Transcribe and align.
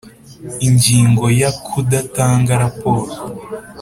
Ingingo 0.67 1.25
ya 1.41 1.51
Kudatanga 1.65 2.51
raporo 2.63 3.11